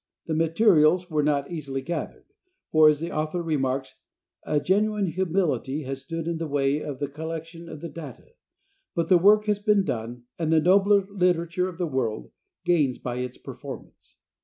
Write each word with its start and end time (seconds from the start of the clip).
The 0.25 0.33
materials 0.33 1.11
were 1.11 1.21
not 1.21 1.51
easily 1.51 1.83
gathered, 1.83 2.25
for, 2.71 2.89
as 2.89 2.99
the 2.99 3.11
author 3.11 3.43
remarks, 3.43 3.99
a 4.41 4.59
genuine 4.59 5.05
humility 5.05 5.83
has 5.83 6.01
stood 6.01 6.27
in 6.27 6.39
the 6.39 6.47
way 6.47 6.79
of 6.79 6.97
the 6.97 7.07
collection 7.07 7.69
of 7.69 7.81
the 7.81 7.87
data, 7.87 8.29
but 8.95 9.09
the 9.09 9.19
work 9.19 9.45
has 9.45 9.59
been 9.59 9.83
done, 9.85 10.23
and 10.39 10.51
the 10.51 10.59
nobler 10.59 11.05
literature 11.11 11.69
of 11.69 11.77
the 11.77 11.85
world 11.85 12.31
gains 12.65 12.97
by 12.97 13.17
its 13.17 13.37
performance. 13.37 14.17